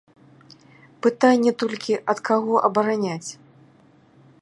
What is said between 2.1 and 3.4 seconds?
ад каго абараняць?